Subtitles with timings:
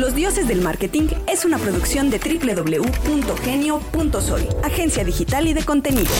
[0.00, 6.10] Los Dioses del Marketing es una producción de www.genio.soy, agencia digital y de contenido.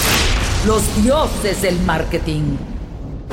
[0.67, 2.59] Los dioses del marketing.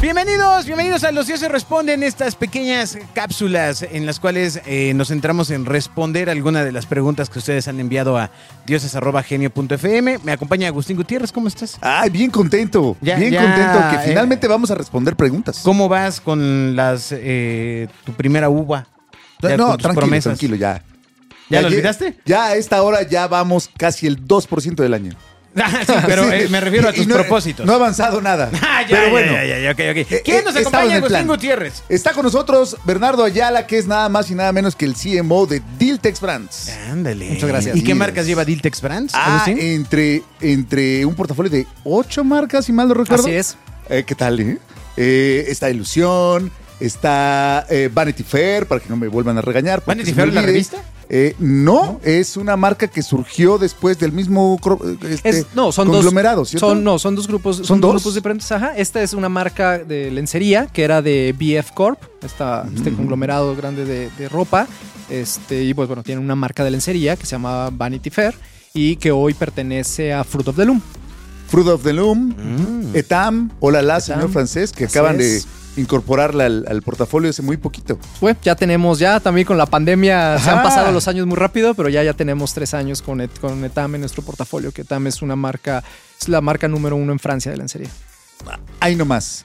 [0.02, 5.52] Bienvenidos, bienvenidos a Los Dioses Responden, estas pequeñas cápsulas en las cuales eh, nos centramos
[5.52, 8.32] en responder alguna de las preguntas que ustedes han enviado a
[8.66, 10.20] dioses.genio.fm.
[10.24, 11.78] Me acompaña Agustín Gutiérrez, ¿cómo estás?
[11.82, 14.08] Ay, bien contento, Ya, bien ya, contento que eh.
[14.08, 15.60] finalmente vamos a responder preguntas.
[15.62, 18.88] ¿Cómo vas con las eh, tu primera uva?
[19.42, 20.24] Ya no, tranquilo, promesas.
[20.38, 20.84] tranquilo, ya.
[21.50, 22.18] ¿Ya lo lle- olvidaste?
[22.26, 25.14] Ya a esta hora ya vamos casi el 2% del año.
[25.60, 27.66] Ah, sí, pero eh, me refiero a tus no- propósitos.
[27.66, 28.52] No ha avanzado nada.
[28.62, 31.26] Ah, ya, pero ya, bueno, ya, ya, ya, eh, ¿Quién eh, nos acompaña, Agustín.
[31.26, 31.84] Gutiérrez?
[31.90, 35.48] está con nosotros Bernardo Ayala, que es nada más y nada menos que el CMO
[35.48, 36.70] de Diltex Brands.
[36.92, 37.30] Ándale.
[37.32, 37.76] Muchas gracias.
[37.76, 42.72] ¿Y qué marcas lleva Diltex Brands, Ah, entre, entre un portafolio de ocho marcas, si
[42.72, 43.24] mal no recuerdo.
[43.24, 43.58] Así es.
[43.90, 44.40] Eh, ¿Qué tal?
[44.40, 44.60] eh?
[44.96, 49.84] Eh, está Ilusión, está eh, Vanity Fair, para que no me vuelvan a regañar.
[49.86, 50.52] ¿Vanity Fair, la olvide.
[50.54, 50.78] revista?
[51.10, 54.60] Eh, no, es una marca que surgió después del mismo
[55.10, 56.50] este, Es- no, son conglomerado, dos.
[56.50, 56.68] ¿cierto?
[56.70, 57.58] Son, no, son dos grupos.
[57.64, 57.94] Son, dos?
[57.94, 58.52] dos grupos diferentes.
[58.52, 58.76] Ajá.
[58.76, 63.86] Esta es una marca de lencería que era de BF Corp, esta, este conglomerado grande
[63.86, 64.68] de, de ropa.
[65.10, 68.36] Este, y pues bueno, tiene una marca de lencería que se llama Vanity Fair
[68.74, 70.82] y que hoy pertenece a Fruit of the Loom.
[71.48, 72.96] Fruit of the Loom, Mm.
[72.96, 75.48] Etam, Hola La, señor francés, que acaban de es.
[75.78, 77.98] Incorporarla al, al portafolio hace muy poquito.
[78.20, 81.74] Bueno, ya tenemos, ya también con la pandemia se han pasado los años muy rápido,
[81.76, 85.08] pero ya, ya tenemos tres años con, Et- con Etam en nuestro portafolio, que Etam
[85.08, 85.84] es una marca,
[86.20, 87.90] es la marca número uno en Francia de lencería.
[88.80, 89.44] Ahí nomás.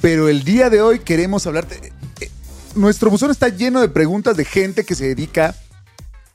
[0.00, 1.92] Pero el día de hoy queremos hablarte.
[2.20, 2.30] eh,
[2.74, 5.54] Nuestro buzón está lleno de preguntas de gente que se dedica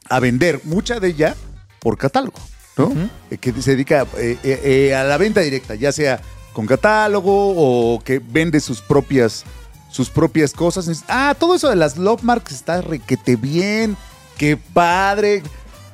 [0.10, 1.36] a vender, mucha de ella
[1.80, 2.40] por catálogo,
[2.78, 2.92] ¿no?
[3.32, 6.22] Eh, Que se dedica eh, eh, eh, a la venta directa, ya sea
[6.58, 9.44] con catálogo o que vende sus propias,
[9.92, 11.04] sus propias cosas.
[11.08, 13.96] Ah, todo eso de las love marks está requete bien,
[14.40, 15.44] qué padre.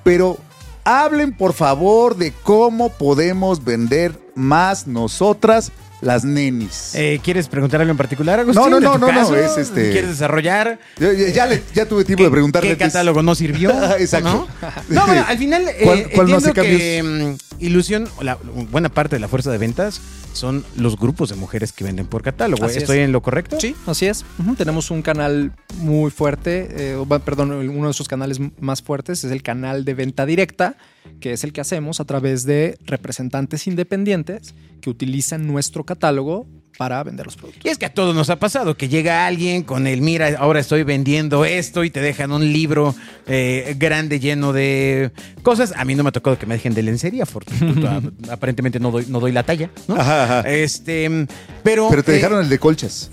[0.05, 0.37] Pero
[0.85, 6.95] hablen por favor de cómo podemos vender más nosotras las nenis.
[6.95, 8.61] Eh, ¿Quieres preguntar algo en particular, Agustín?
[8.63, 10.79] No, no, no, no, no, es este- ¿Quieres desarrollar?
[10.97, 12.69] Ya, ya- ya le- ya tuve tiempo ¿Qué, de preguntarle.
[12.69, 13.69] ¿Qué catálogo no sirvió?
[13.99, 14.47] Exacto.
[14.61, 14.67] ¿No?
[14.95, 18.37] No, bueno, al final eh, ¿Cuál- cuál no hace entiendo que mm, Ilusión, la,
[18.71, 19.99] buena parte de la fuerza de ventas
[20.33, 22.65] son los grupos de mujeres que venden por catálogo.
[22.65, 22.83] Así es.
[22.83, 23.59] ¿Estoy en lo correcto?
[23.59, 24.25] Sí, así es.
[24.57, 29.43] Tenemos un canal muy fuerte, eh, perdón, uno de nuestros canales más fuertes es el
[29.43, 30.75] canal de venta directa,
[31.19, 36.47] que es el que hacemos a través de representantes independientes que utilizan nuestro catálogo
[36.77, 37.65] para vender los productos.
[37.65, 40.59] Y es que a todos nos ha pasado que llega alguien con el, mira, ahora
[40.59, 42.95] estoy vendiendo esto y te dejan un libro
[43.27, 45.11] eh, grande lleno de
[45.41, 45.73] cosas.
[45.75, 47.25] A mí no me ha tocado que me dejen de lencería,
[48.31, 49.95] aparentemente no doy, no doy la talla, ¿no?
[49.95, 50.49] Ajá, ajá.
[50.49, 51.27] Este,
[51.63, 51.87] pero...
[51.89, 53.11] Pero te eh, dejaron el de colchas.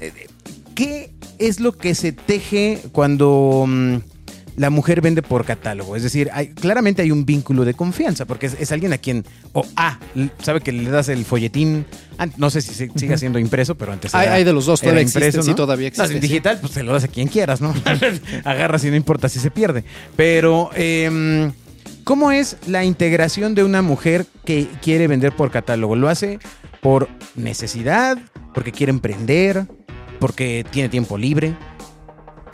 [0.74, 3.96] ¿Qué es lo que se teje cuando mm,
[4.56, 5.96] la mujer vende por catálogo?
[5.96, 9.24] Es decir, hay- claramente hay un vínculo de confianza, porque es, es alguien a quien,
[9.52, 11.86] o A, l- sabe que le das el folletín,
[12.18, 14.66] an- no sé si se- siga siendo impreso, pero antes Hay- era- hay de los
[14.66, 16.20] dos, todavía sí, todavía No, existe, sí.
[16.20, 17.72] digital, pues se lo das a quien quieras, ¿no?
[18.44, 19.84] Agarras y no importa si se pierde.
[20.16, 21.52] Pero, em,
[22.04, 25.96] ¿cómo es la integración de una mujer que quiere vender por catálogo?
[25.96, 26.38] ¿Lo hace
[26.80, 28.18] por necesidad?
[28.54, 29.66] ¿Porque quiere emprender?
[30.18, 31.54] ¿Porque tiene tiempo libre?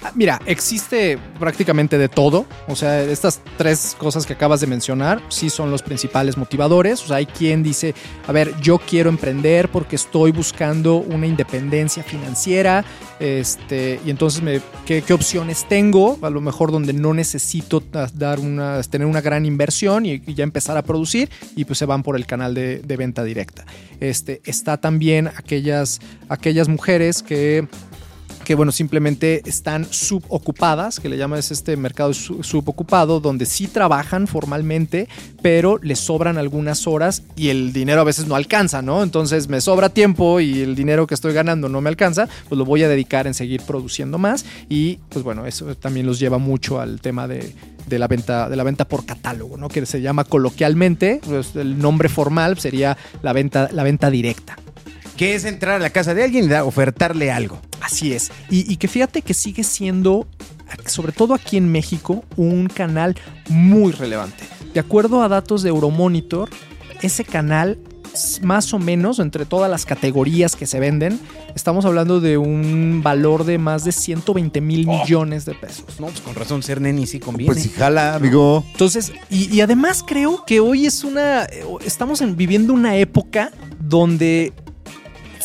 [0.03, 2.47] Ah, Mira, existe prácticamente de todo.
[2.69, 7.03] O sea, estas tres cosas que acabas de mencionar sí son los principales motivadores.
[7.03, 7.95] O sea, hay quien dice,
[8.27, 12.85] a ver, yo quiero emprender porque estoy buscando una independencia financiera.
[13.19, 16.19] Este, y entonces, me, ¿qué, opciones tengo?
[16.23, 17.83] A lo mejor donde no necesito
[18.15, 21.31] dar una, tener una gran inversión y, y ya empezar a producir.
[21.55, 23.65] Y pues se van por el canal de, de venta directa.
[24.01, 27.67] Este, está también aquellas, aquellas mujeres que
[28.47, 34.29] que bueno, simplemente están subocupadas, que le llamas este mercado su- subocupado, donde sí trabajan
[34.29, 35.09] formalmente,
[35.43, 39.03] pero les sobran algunas horas y el dinero a veces no alcanza, ¿no?
[39.03, 42.65] Entonces me sobra tiempo y el dinero que estoy ganando no me alcanza, pues lo
[42.65, 46.81] voy a dedicar en seguir produciendo más y pues bueno, eso también los lleva mucho
[46.81, 47.53] al tema de,
[47.89, 49.69] de la venta de la venta por catálogo, ¿no?
[49.69, 54.57] Que se llama coloquialmente, pues, el nombre formal sería la venta la venta directa.
[55.17, 57.61] Que es entrar a la casa de alguien y ofertarle algo.
[57.87, 58.31] Así es.
[58.51, 60.27] Y, y que fíjate que sigue siendo,
[60.87, 63.17] sobre todo aquí en México, un canal
[63.49, 64.45] muy relevante.
[64.75, 66.51] De acuerdo a datos de Euromonitor,
[67.01, 67.79] ese canal
[68.43, 71.21] más o menos entre todas las categorías que se venden,
[71.55, 75.85] estamos hablando de un valor de más de 120 mil millones de pesos.
[76.01, 77.53] No, pues con razón, ser neni sí conviene.
[77.53, 78.65] Pues si jala, amigo.
[78.73, 83.53] Entonces, y, y además creo que hoy es una, eh, estamos en- viviendo una época
[83.79, 84.55] donde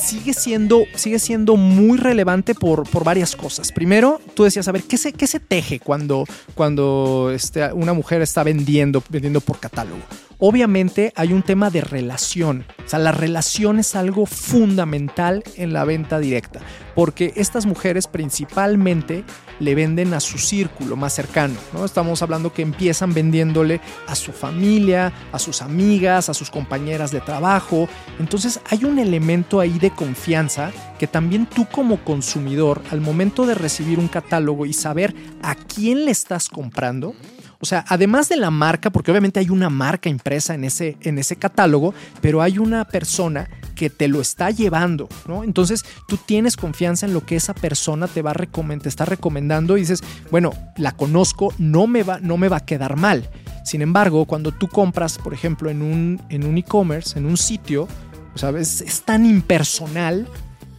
[0.01, 3.71] sigue siendo, sigue siendo muy relevante por, por varias cosas.
[3.71, 6.25] Primero, tú decías, a ver, ¿qué se, qué se teje cuando,
[6.55, 10.01] cuando este, una mujer está vendiendo, vendiendo por catálogo?
[10.43, 12.65] Obviamente hay un tema de relación.
[12.83, 16.61] O sea, la relación es algo fundamental en la venta directa,
[16.95, 19.23] porque estas mujeres principalmente
[19.59, 21.85] le venden a su círculo más cercano, ¿no?
[21.85, 27.21] Estamos hablando que empiezan vendiéndole a su familia, a sus amigas, a sus compañeras de
[27.21, 27.87] trabajo.
[28.19, 33.53] Entonces hay un elemento ahí de confianza que también tú como consumidor, al momento de
[33.53, 37.13] recibir un catálogo y saber a quién le estás comprando,
[37.61, 41.19] o sea, además de la marca, porque obviamente hay una marca impresa en ese, en
[41.19, 45.43] ese catálogo, pero hay una persona que te lo está llevando, ¿no?
[45.43, 49.05] Entonces tú tienes confianza en lo que esa persona te va a recomendar, te está
[49.05, 53.29] recomendando y dices, bueno, la conozco, no me va, no me va a quedar mal.
[53.63, 57.87] Sin embargo, cuando tú compras, por ejemplo, en un en un e-commerce, en un sitio,
[58.33, 58.81] ¿sabes?
[58.81, 60.27] Es tan impersonal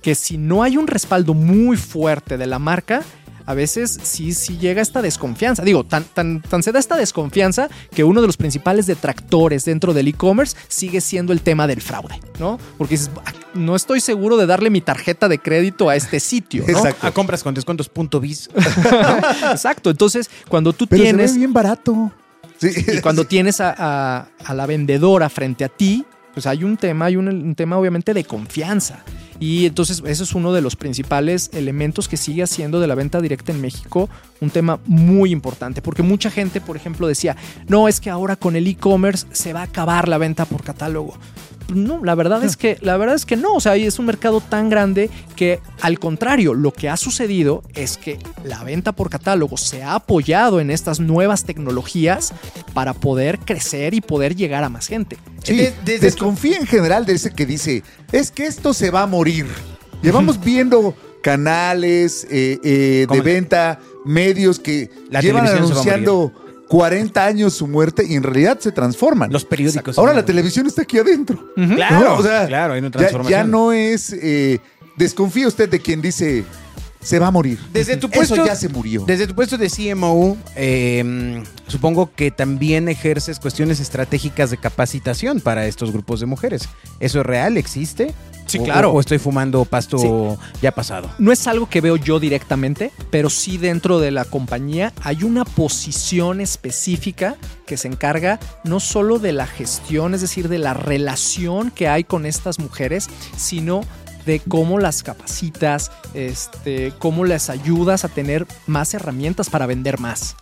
[0.03, 3.03] que si no hay un respaldo muy fuerte de la marca,
[3.47, 5.63] a veces sí, sí llega esta desconfianza.
[5.63, 9.93] Digo, tan, tan, tan se da esta desconfianza que uno de los principales detractores dentro
[9.95, 12.59] del e-commerce sigue siendo el tema del fraude, ¿no?
[12.79, 16.65] Porque dices, "Ah, no estoy seguro de darle mi tarjeta de crédito a este sitio,
[16.67, 16.73] ¿no?
[16.77, 17.07] Exacto.
[17.07, 18.49] A compras con descuentos punto bis.
[19.51, 19.91] Exacto.
[19.91, 22.13] Entonces, cuando tú Pero se tienes ve bien barato.
[22.59, 22.69] Sí.
[22.97, 27.07] y cuando tienes a, a- a la vendedora frente a ti, pues hay un tema,
[27.07, 29.03] hay un, un tema obviamente de confianza.
[29.43, 33.21] Y entonces eso es uno de los principales elementos que sigue haciendo de la venta
[33.21, 34.09] directa en México
[34.41, 35.83] un tema muy importante.
[35.83, 37.37] Porque mucha gente, por ejemplo, decía,
[37.67, 41.15] no, es que ahora con el e-commerce se va a acabar la venta por catálogo.
[41.75, 44.41] No, la verdad es que la verdad es que no, o sea, es un mercado
[44.41, 49.57] tan grande que al contrario, lo que ha sucedido es que la venta por catálogo
[49.57, 52.33] se ha apoyado en estas nuevas tecnologías
[52.75, 55.17] para poder crecer y poder llegar a más gente.
[55.43, 57.83] Sí, De- desde desconfía en general de ese que dice,
[58.13, 59.47] es que esto se va a morir.
[60.03, 65.83] Llevamos viendo canales eh, eh, de venta, medios que La llevan televisión se va a
[65.95, 66.33] anunciando
[66.73, 69.31] 40 años su muerte y en realidad se transforman.
[69.31, 69.99] Los periódicos.
[69.99, 71.53] Ahora la televisión está aquí adentro.
[71.55, 72.15] Claro, ¿no?
[72.17, 73.39] O sea, claro, hay una ya- transformación.
[73.41, 74.11] Ya, no es...
[74.15, 74.59] eh,
[74.97, 76.45] desconfía usted de quien dice,
[77.03, 77.59] se va a morir.
[77.73, 79.05] Desde tu Eso puesto, ya se murió.
[79.07, 85.67] Desde tu puesto de CMO, eh, supongo que también ejerces cuestiones estratégicas de capacitación para
[85.67, 86.69] estos grupos de mujeres.
[87.01, 87.57] ¿Eso es real?
[87.57, 88.15] ¿Existe?
[88.47, 88.91] Sí, ¿O- claro.
[88.93, 91.11] ¿O, estoy fumando pasto ya pasado?
[91.19, 95.45] No es algo que veo yo directamente, pero sí dentro de la compañía hay una
[95.45, 101.71] posición específica que se encarga no solo de la gestión, es decir, de la relación
[101.71, 103.83] que hay con estas mujeres, sino
[104.27, 110.37] de cómo las capacitas, este, cómo les ayudas a tener más herramientas para vender más.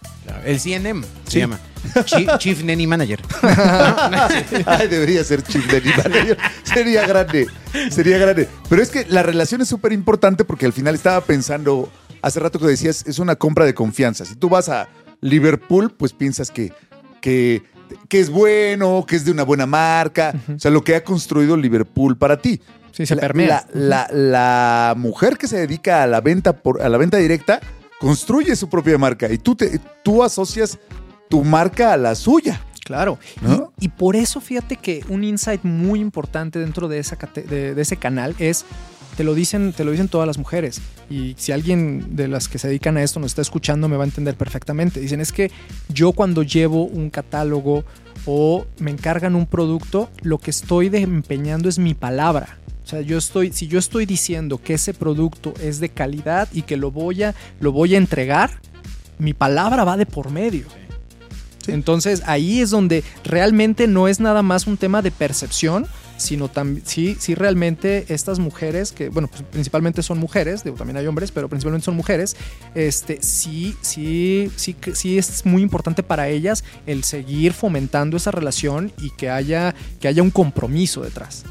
[0.45, 1.39] El CNM se Sí.
[1.41, 1.59] llama.
[2.05, 3.21] Chief, Chief Nanny Manager.
[4.67, 6.39] Ay, debería ser Chief Daddy Manager.
[6.63, 7.47] Sería grande.
[7.91, 8.49] Sería grande.
[8.69, 11.91] Pero es que la relación es súper importante porque al final estaba pensando,
[12.23, 14.25] hace rato que decías, es una compra de confianza.
[14.25, 14.89] Si tú vas a
[15.21, 16.73] Liverpool, pues piensas que,
[17.21, 17.63] que,
[18.09, 20.35] que es bueno, que es de una buena marca.
[20.55, 22.61] O sea, lo que ha construido Liverpool para ti.
[23.01, 23.67] Sí, se la, permea.
[23.73, 27.61] La, la- la mujer que se dedica a la venta por, a la venta directa
[27.99, 30.79] construye su propia marca y tú, te, tú asocias
[31.29, 32.61] tu marca a la suya.
[32.85, 33.19] Claro.
[33.41, 33.73] ¿No?
[33.79, 37.81] Y, y por eso fíjate que un insight muy importante dentro de, esa, de, de
[37.83, 38.65] ese canal es,
[39.17, 40.81] te lo, dicen, te lo dicen todas las mujeres.
[41.09, 44.05] Y si alguien de las que se dedican a esto nos está escuchando, me va
[44.05, 44.99] a entender perfectamente.
[45.01, 45.51] Dicen, es que
[45.89, 47.85] yo cuando llevo un catálogo
[48.27, 52.57] o me encargan un producto, lo que estoy empeñando es mi palabra.
[52.85, 56.63] O sea, yo estoy, si yo estoy diciendo que ese producto es de calidad y
[56.63, 58.51] que lo voy a, lo voy a entregar,
[59.19, 60.67] mi palabra va de por medio.
[61.67, 66.85] Entonces ahí es donde realmente no es nada más un tema de percepción, sino también,
[66.87, 71.31] sí, sí realmente estas mujeres, que bueno, pues principalmente son mujeres, digo, también hay hombres,
[71.31, 72.37] pero principalmente son mujeres,
[72.75, 78.93] este, sí, sí, sí, sí es muy importante para ellas el seguir fomentando esa relación
[79.01, 81.45] y que haya, que haya un compromiso detrás.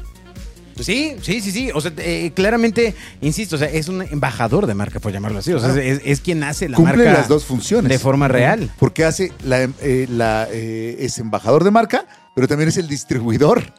[0.84, 1.70] Sí, sí, sí, sí.
[1.74, 5.52] O sea, eh, claramente, insisto, o sea, es un embajador de marca, por llamarlo así.
[5.52, 7.88] O sea, es, es quien hace la Cumple marca las dos funciones.
[7.90, 8.70] de forma real.
[8.78, 13.72] Porque hace la, eh, la, eh, es embajador de marca, pero también es el distribuidor.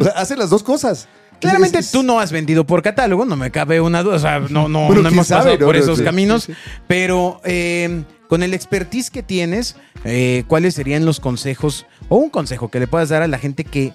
[0.00, 1.06] O sea, hace las dos cosas.
[1.38, 4.16] Claramente Es- es- tú no has vendido por catálogo, no me cabe una duda.
[4.16, 5.66] O sea, no, no, Bueno, no hemos sabe, pasado ¿no?
[5.66, 6.44] por No, esos caminos.
[6.44, 6.58] sí, sí.
[6.88, 12.70] Pero eh, con el expertise que tienes, eh, ¿cuáles serían los consejos o un consejo
[12.70, 13.92] que le puedas dar a la gente que eh,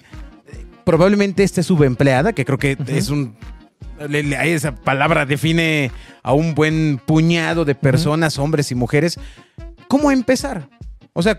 [0.84, 3.36] probablemente esté subempleada, que creo que es un.
[4.42, 5.90] esa palabra define
[6.22, 9.18] a un buen puñado de personas, hombres y mujeres.
[9.88, 10.68] ¿Cómo empezar?
[11.14, 11.38] O sea,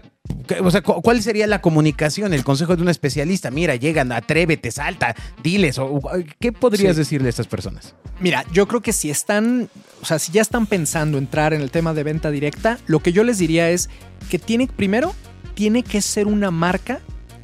[0.61, 3.49] o sea, cu- ¿cuál sería la comunicación, el consejo de un especialista?
[3.49, 5.79] Mira, llegan, atrévete, salta, diles.
[5.79, 6.01] O, o-
[6.39, 6.99] ¿Qué podrías Sí.
[6.99, 7.95] decirle a estas personas?
[8.19, 9.67] Mira, yo creo que si están,
[10.01, 13.11] o sea, si ya están pensando entrar en el tema de venta directa, lo que
[13.13, 13.89] yo les diría es
[14.29, 15.15] que tiene, primero,
[15.55, 16.99] tiene que ser una marca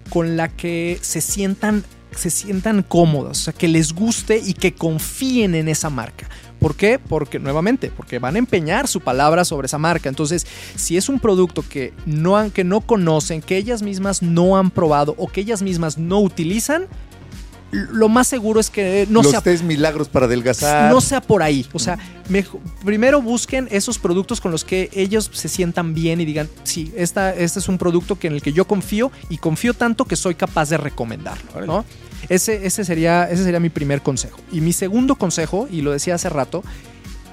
[0.09, 1.83] con la que se sientan,
[2.15, 6.27] se sientan cómodos, o sea, que les guste y que confíen en esa marca.
[6.59, 6.99] ¿Por qué?
[6.99, 10.09] Porque, nuevamente, porque van a empeñar su palabra sobre esa marca.
[10.09, 14.69] Entonces, si es un producto que no, que no conocen, que ellas mismas no han
[14.69, 16.87] probado o que ellas mismas no utilizan,
[17.71, 20.91] lo más seguro es que no Los sea test milagros para adelgazar.
[20.91, 21.65] no sea por ahí.
[21.73, 21.97] O sea,
[22.83, 27.33] primero busquen esos productos con los que ellos se sientan bien y digan, sí, esta,
[27.33, 30.35] este es un producto que en el que yo confío y confío tanto que soy
[30.35, 31.65] capaz de recomendarlo.
[31.65, 31.85] ¿no?
[32.27, 34.39] Ese, ese, sería, ese sería mi primer consejo.
[34.51, 36.63] Y mi segundo consejo, y lo decía hace rato,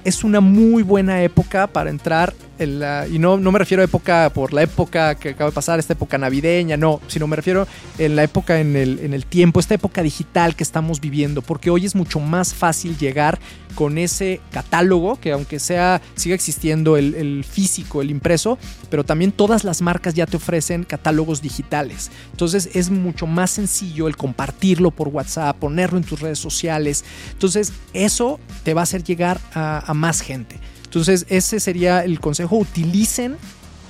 [0.03, 4.53] es una muy buena época para entrar y no, no me refiero a época por
[4.53, 8.23] la época que acaba de pasar, esta época navideña, no, sino me refiero en la
[8.23, 11.95] época en el, en el tiempo, esta época digital que estamos viviendo, porque hoy es
[11.95, 13.39] mucho más fácil llegar
[13.75, 18.57] con ese catálogo, que aunque sea, siga existiendo el, el físico, el impreso,
[18.89, 22.09] pero también todas las marcas ya te ofrecen catálogos digitales.
[22.31, 27.05] Entonces es mucho más sencillo el compartirlo por WhatsApp, ponerlo en tus redes sociales.
[27.33, 30.59] Entonces eso te va a hacer llegar a más gente.
[30.87, 33.35] Entonces ese sería el consejo, utilicen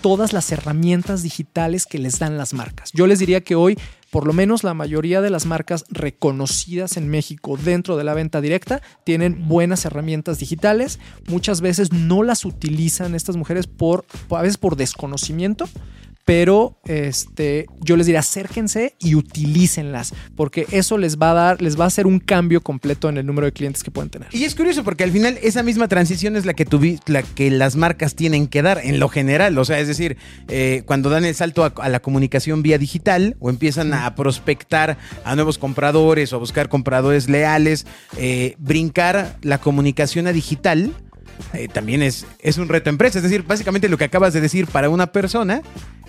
[0.01, 2.91] todas las herramientas digitales que les dan las marcas.
[2.93, 3.77] Yo les diría que hoy,
[4.09, 8.41] por lo menos la mayoría de las marcas reconocidas en México dentro de la venta
[8.41, 10.99] directa tienen buenas herramientas digitales.
[11.27, 15.67] Muchas veces no las utilizan estas mujeres por, a veces por desconocimiento,
[16.27, 21.79] pero este, yo les diría acérquense y utilícenlas, porque eso les va a dar, les
[21.79, 24.27] va a hacer un cambio completo en el número de clientes que pueden tener.
[24.33, 27.49] Y es curioso porque al final esa misma transición es la que, tuvi- la que
[27.49, 29.57] las marcas tienen que dar en lo general.
[29.57, 30.17] O sea, es decir,
[30.49, 35.33] eh, cuando dan el salto a, la comunicación vía digital o empiezan a prospectar a
[35.35, 37.85] nuevos compradores o a buscar compradores leales,
[38.17, 40.91] eh, brincar la comunicación a digital.
[41.53, 43.19] Eh, también es, es un reto empresa.
[43.19, 45.61] Es decir, básicamente lo que acabas de decir para una persona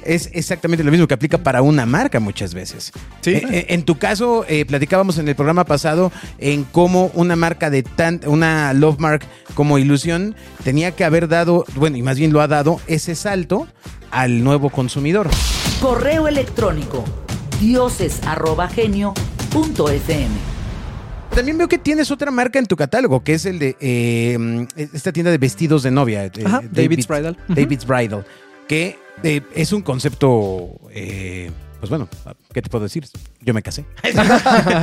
[0.04, 2.92] es exactamente lo mismo que aplica para una marca muchas veces.
[3.20, 3.32] Sí.
[3.32, 7.70] Eh, eh, en tu caso, eh, platicábamos en el programa pasado en cómo una marca
[7.70, 10.34] de tan, una love mark como Ilusión
[10.64, 13.68] tenía que haber dado, bueno, y más bien lo ha dado, ese salto
[14.10, 15.28] al nuevo consumidor.
[15.80, 17.04] Correo electrónico
[17.60, 20.57] dioses@genio.fm.
[21.38, 25.12] También veo que tienes otra marca en tu catálogo, que es el de eh, esta
[25.12, 26.24] tienda de vestidos de novia.
[26.24, 27.36] eh, Ajá, David's Bridal.
[27.46, 28.26] David's Bridal,
[28.66, 32.08] que eh, es un concepto, pues bueno,
[32.52, 33.06] ¿qué te puedo decir?
[33.40, 33.84] Yo me casé.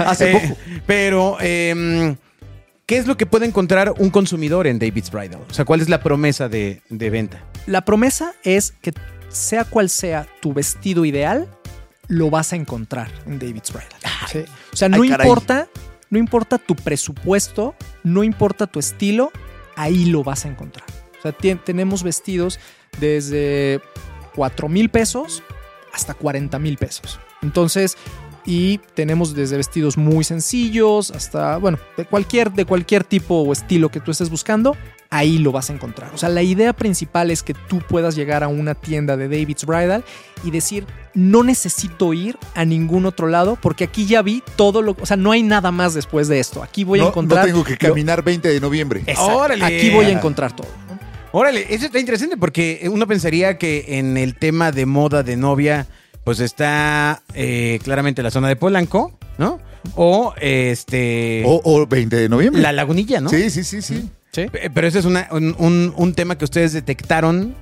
[0.05, 0.57] Hace poco.
[0.87, 2.15] Pero, eh,
[2.85, 5.41] ¿qué es lo que puede encontrar un consumidor en David's Bridal?
[5.49, 7.43] O sea, ¿cuál es la promesa de, de venta?
[7.67, 8.93] La promesa es que
[9.27, 11.49] sea cual sea tu vestido ideal,
[12.07, 13.89] lo vas a encontrar en David's Bridal.
[14.31, 14.45] ¿sí?
[14.71, 15.67] O sea, no Ay, importa,
[16.09, 19.31] no importa tu presupuesto, no importa tu estilo,
[19.75, 20.85] ahí lo vas a encontrar.
[21.19, 22.59] O sea, tenemos vestidos
[22.99, 23.81] desde
[24.35, 25.43] 4 mil pesos
[25.93, 27.19] hasta 40 mil pesos.
[27.41, 27.97] Entonces,
[28.45, 33.89] y tenemos desde vestidos muy sencillos hasta, bueno, de cualquier, de cualquier tipo o estilo
[33.89, 34.75] que tú estés buscando,
[35.09, 36.11] ahí lo vas a encontrar.
[36.13, 39.65] O sea, la idea principal es que tú puedas llegar a una tienda de David's
[39.65, 40.03] Bridal
[40.43, 44.95] y decir, no necesito ir a ningún otro lado porque aquí ya vi todo lo,
[44.99, 46.61] o sea, no hay nada más después de esto.
[46.61, 47.41] Aquí voy a encontrar...
[47.41, 49.01] no tengo que caminar 20 de noviembre.
[49.07, 49.37] Exacto.
[49.37, 49.65] Órale.
[49.65, 50.67] Aquí voy a encontrar todo.
[51.31, 55.85] Órale, eso está interesante porque uno pensaría que en el tema de moda de novia,
[56.25, 59.59] pues está eh, claramente la zona de Polanco, ¿no?
[59.95, 61.43] O este.
[61.45, 62.61] O, o 20 de noviembre.
[62.61, 63.29] la lagunilla, ¿no?
[63.29, 64.09] Sí, sí, sí, sí.
[64.33, 64.47] ¿Sí?
[64.51, 67.55] Pe- Pero ese es una- un, un- un tema que ustedes detectaron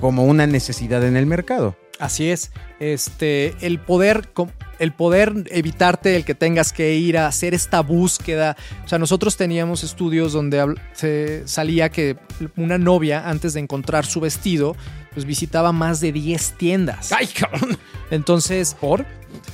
[0.00, 1.76] como una necesidad en el mercado.
[1.98, 2.50] Así es.
[2.80, 7.80] Este, el poder, com- el poder evitarte el que tengas que ir a hacer esta
[7.80, 8.56] búsqueda.
[8.84, 12.16] O sea, nosotros teníamos estudios donde se salía que
[12.56, 14.76] una novia, antes de encontrar su vestido,
[15.12, 17.12] pues visitaba más de 10 tiendas.
[17.12, 17.76] ¡Ay, cabrón!
[18.10, 19.04] Entonces, ¿por?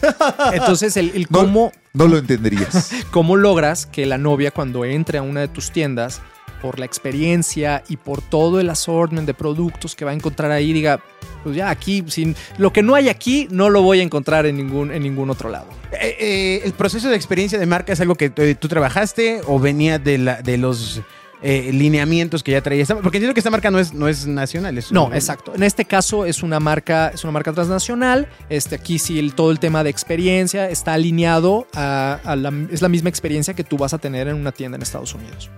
[0.52, 2.90] Entonces, el, el No, cómo, no lo entenderías.
[3.10, 6.20] cómo logras que la novia cuando entre a una de tus tiendas,
[6.60, 10.72] por la experiencia y por todo el assortment de productos que va a encontrar ahí,
[10.72, 11.00] diga,
[11.44, 14.56] pues ya aquí, sin, lo que no hay aquí, no lo voy a encontrar en
[14.56, 15.66] ningún, en ningún otro lado.
[15.92, 19.60] Eh, eh, ¿El proceso de experiencia de marca es algo que eh, tú trabajaste o
[19.60, 21.02] venía de, la, de los
[21.42, 22.82] eh, lineamientos que ya traía?
[22.82, 24.78] esta- Porque entiendo que esta marca no es, no es nacional.
[24.78, 25.52] Es No, un- exacto.
[25.54, 28.26] En este caso es una marca, es una marca transnacional.
[28.48, 32.80] Este, aquí sí el, todo el tema de experiencia está alineado a, a la, es
[32.82, 35.50] la misma experiencia que tú vas a tener en una tienda en Estados Unidos.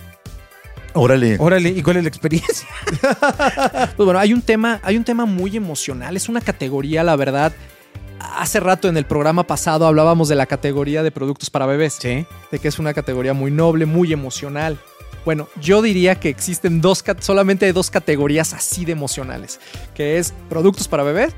[0.96, 1.36] Órale.
[1.38, 2.68] Órale, ¿y cuál es la experiencia?
[3.96, 6.16] Pues bueno, hay un tema, hay un tema muy emocional.
[6.16, 7.52] Es una categoría, la verdad.
[8.18, 11.98] Hace rato en el programa pasado hablábamos de la categoría de productos para bebés.
[12.00, 12.26] Sí.
[12.50, 14.78] De que es una categoría muy noble, muy emocional.
[15.24, 19.60] Bueno, yo diría que existen dos, solamente dos categorías así de emocionales,
[19.94, 21.34] que es productos para bebés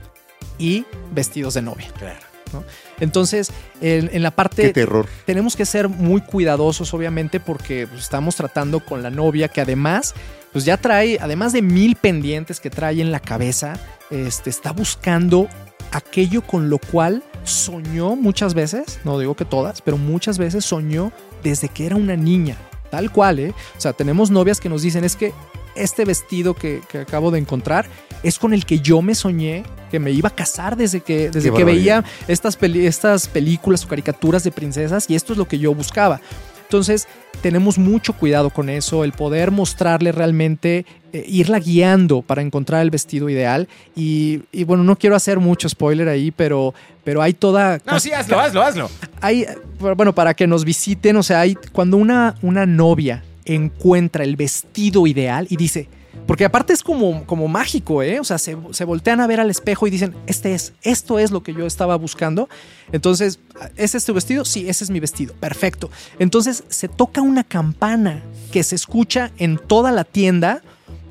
[0.59, 1.89] y vestidos de novia.
[1.99, 2.28] Claro.
[2.53, 2.65] ¿No?
[3.01, 3.51] Entonces,
[3.81, 5.07] en, en la Qué parte terror.
[5.25, 10.15] tenemos que ser muy cuidadosos, obviamente, porque pues, estamos tratando con la novia que además,
[10.53, 13.79] pues ya trae, además de mil pendientes que trae en la cabeza,
[14.11, 15.49] este, está buscando
[15.93, 21.13] aquello con lo cual soñó muchas veces, no digo que todas, pero muchas veces soñó
[21.43, 22.57] desde que era una niña,
[22.91, 23.55] tal cual, ¿eh?
[23.77, 25.33] O sea, tenemos novias que nos dicen, es que
[25.79, 27.87] este vestido que, que acabo de encontrar
[28.23, 31.53] es con el que yo me soñé que me iba a casar desde que, desde
[31.53, 35.59] que veía estas, peli- estas películas o caricaturas de princesas y esto es lo que
[35.59, 36.21] yo buscaba.
[36.65, 37.09] Entonces,
[37.41, 42.91] tenemos mucho cuidado con eso, el poder mostrarle realmente, eh, irla guiando para encontrar el
[42.91, 43.69] vestido ideal.
[43.97, 47.79] Y, y bueno, no quiero hacer mucho spoiler ahí, pero, pero hay toda...
[47.87, 48.91] No, sí, hazlo, hazlo, hazlo.
[49.23, 49.47] hay,
[49.79, 53.25] bueno, para que nos visiten, o sea, hay, cuando una, una novia
[53.55, 55.89] encuentra el vestido ideal y dice,
[56.27, 58.21] porque aparte es como, como mágico, ¿eh?
[58.21, 61.31] O sea, se, se voltean a ver al espejo y dicen, este es, esto es
[61.31, 62.49] lo que yo estaba buscando.
[62.93, 63.41] Entonces,
[63.77, 64.45] ¿es este vestido?
[64.45, 65.35] Sí, ese es mi vestido.
[65.35, 65.91] Perfecto.
[66.19, 70.63] Entonces se toca una campana que se escucha en toda la tienda.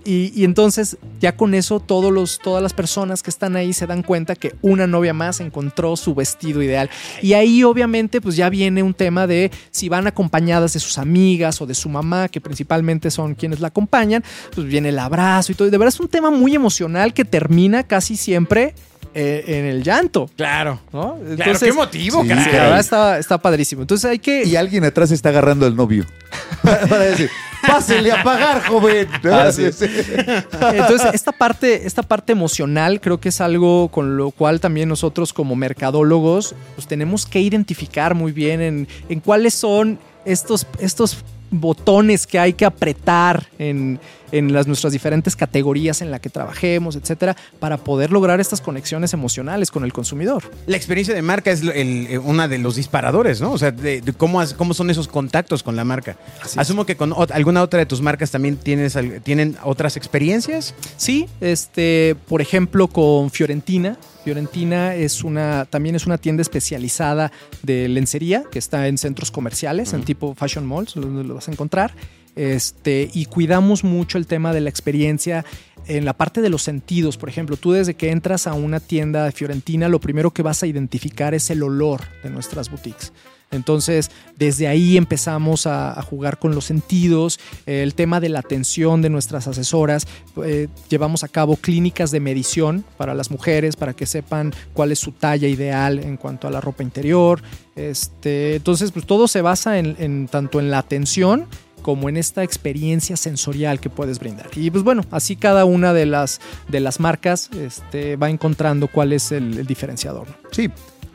[0.07, 3.85] Y, y entonces ya con eso todos los, todas las personas que están ahí se
[3.87, 6.89] dan cuenta que una novia más encontró su vestido ideal.
[7.21, 11.61] Y ahí obviamente pues ya viene un tema de si van acompañadas de sus amigas
[11.61, 14.23] o de su mamá, que principalmente son quienes la acompañan,
[14.55, 15.67] pues viene el abrazo y todo.
[15.67, 18.75] Y de verdad es un tema muy emocional que termina casi siempre
[19.13, 20.29] eh, en el llanto.
[20.37, 20.79] Claro.
[20.93, 21.17] ¿no?
[21.35, 22.43] Claro, qué motivo, sí, caray.
[22.45, 23.81] Sí, la verdad está, está padrísimo.
[23.81, 24.45] Entonces hay que...
[24.45, 26.05] Y alguien atrás está agarrando al novio.
[26.61, 27.29] Para decir,
[27.65, 29.07] pásele a pagar, joven.
[29.27, 29.63] Ah, sí.
[29.63, 35.33] Entonces, esta parte, esta parte emocional creo que es algo con lo cual también nosotros
[35.33, 41.17] como mercadólogos pues tenemos que identificar muy bien en, en cuáles son estos, estos
[41.51, 43.99] botones que hay que apretar en,
[44.31, 49.13] en las nuestras diferentes categorías en la que trabajemos, etcétera, para poder lograr estas conexiones
[49.13, 50.43] emocionales con el consumidor.
[50.65, 53.51] La experiencia de marca es el- eh, una de los disparadores, ¿no?
[53.51, 56.17] O sea, de, de cómo, cómo son esos contactos con la marca.
[56.41, 56.57] Así es.
[56.57, 60.73] Asumo que con alguna otra de tus marcas también tienes, tienen otras experiencias.
[60.97, 63.97] Sí, este, por ejemplo, con Fiorentina.
[64.27, 67.31] Fiorentina es una, también es una tienda especializada
[67.63, 71.53] de lencería que está en centros comerciales, en tipo fashion malls, donde lo vas a
[71.53, 71.93] encontrar.
[72.37, 75.43] Este, y cuidamos mucho el tema de la experiencia
[75.87, 77.17] en la parte de los sentidos.
[77.17, 80.67] Por ejemplo, tú desde que entras a una tienda Fiorentina, lo primero que vas a
[80.67, 83.11] identificar es el olor de nuestras boutiques.
[83.49, 89.09] Entonces, desde ahí empezamos a, jugar con los sentidos, el tema de la atención de
[89.09, 90.05] nuestras asesoras.
[90.43, 94.99] eh, llevamos a cabo clínicas de medición para las mujeres, para que sepan cuál es
[94.99, 97.41] su talla ideal en cuanto a la ropa interior.
[97.77, 101.47] Este, entonces, pues todo se basa en tanto en la atención
[101.87, 104.49] como en esta experiencia sensorial que puedes brindar.
[104.57, 109.13] Y pues bueno, así cada una de las, de las marcas este, va encontrando cuál
[109.13, 110.27] es el, el diferenciador.
[110.27, 110.35] ¿no?
[110.51, 110.69] Sí.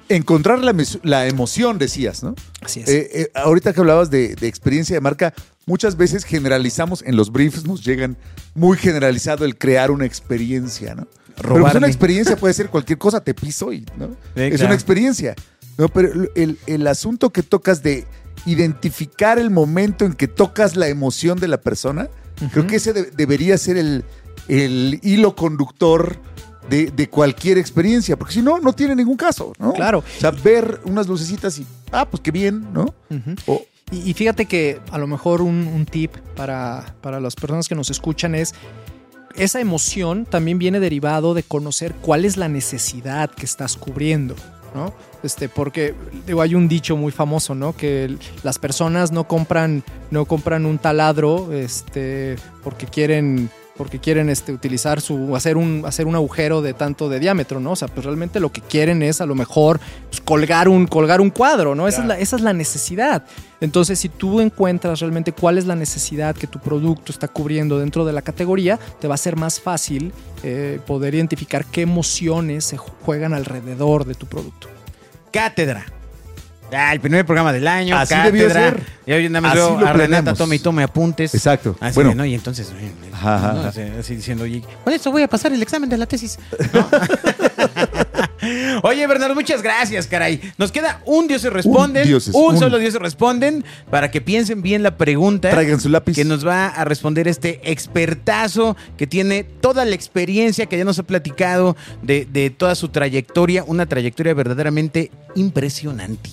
[0.09, 2.35] Encontrar la, emoción, decías, ¿no?
[2.63, 2.89] Así es.
[2.89, 5.35] Eh, eh, ahorita que hablabas de, de experiencia de marca,
[5.67, 8.17] muchas veces generalizamos, en los briefs nos llegan
[8.55, 11.07] muy generalizado el crear una experiencia, ¿no?
[11.37, 11.79] Pero pues Robarle.
[11.81, 14.17] una experiencia puede ser cualquier cosa, te piso y, ¿no?
[14.37, 14.67] es claro.
[14.69, 15.35] una experiencia.
[15.79, 18.07] No, pero el, el asunto que tocas de
[18.47, 22.09] identificar el momento en que tocas la emoción de la persona,
[22.53, 24.05] creo que ese de- debería ser el,
[24.49, 26.17] el hilo conductor
[26.69, 29.73] de, de cualquier experiencia, porque si no, no tiene ningún caso, ¿no?
[29.73, 29.99] Claro.
[30.01, 32.95] O sea, ver unas lucecitas y, ah, pues qué bien, ¿no?
[33.47, 37.69] O- Y, y fíjate que a lo mejor un, un tip para, para las personas
[37.69, 38.55] que nos escuchan es,
[39.37, 44.35] esa emoción también viene derivado de conocer cuál es la necesidad que estás cubriendo,
[44.75, 44.93] ¿no?
[45.23, 45.95] Este, porque
[46.27, 47.77] digo, hay un dicho muy famoso, ¿no?
[47.77, 53.51] Que las personas no compran, no compran un taladro este, porque quieren
[53.83, 57.73] porque quieren este, utilizar su hacer un hacer un agujero de tanto de diámetro, ¿no?
[57.73, 61.21] O sea, pues realmente lo que quieren es a lo mejor pues, colgar un colgar
[61.21, 61.89] un cuadro, ¿no?
[61.89, 63.25] Esa, es la, esa es la necesidad.
[63.61, 68.05] Entonces, si tú encuentras realmente cuál es la necesidad que tu producto está cubriendo dentro
[68.05, 70.13] de la categoría, te va a ser más fácil
[70.45, 74.69] eh, poder identificar qué emociones se juegan alrededor de tu producto.
[75.33, 75.87] Cátedra.
[76.75, 77.97] Ah, el primer programa del año.
[77.97, 78.31] Así cátedra.
[78.33, 78.81] debió ser.
[79.07, 80.39] Y hoy nada más Así veo lo a Renata, planeamos.
[80.39, 81.35] tome y tome apuntes.
[81.35, 81.77] Exacto.
[81.81, 82.11] Así Bueno.
[82.11, 82.25] de, ¿no?
[82.25, 82.73] Y entonces,
[83.13, 83.61] Ajá, ajá, ¿no?
[83.61, 83.69] ajá.
[83.69, 86.39] Así, así diciendo, oye, con esto voy a pasar el examen de la tesis.
[86.73, 86.89] ¿no?
[88.83, 90.41] Oye, Bernardo, muchas gracias, caray.
[90.59, 92.03] Nos queda un Dios se responden.
[92.03, 92.59] Un Dioses, un.
[92.59, 95.51] solo Dios se responden para que piensen bien la pregunta.
[95.51, 96.15] Traigan su lápiz.
[96.17, 100.99] Que nos va a responder este expertazo que tiene toda la experiencia que ya nos
[100.99, 103.63] ha platicado de, de toda su trayectoria.
[103.65, 106.31] Una trayectoria verdaderamente impresionante.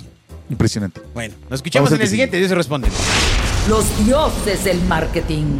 [0.50, 1.02] Impresionante.
[1.14, 2.92] Bueno, nos escuchamos Vamos en el siguiente Dios se responden.
[3.68, 5.60] Los dioses del marketing.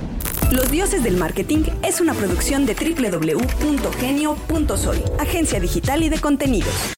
[0.52, 6.74] Los Dioses del Marketing es una producción de www.genio.sol, agencia digital y de contenidos.